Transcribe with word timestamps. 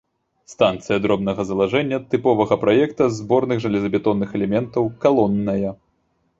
Станцыя 0.51 0.95
дробнага 1.03 1.41
залажэння, 1.49 1.97
тыпавога 2.15 2.59
праекта 2.65 3.03
з 3.11 3.21
зборных 3.21 3.57
жалезабетонных 3.69 4.29
элементаў, 4.41 4.93
калонная. 5.07 5.69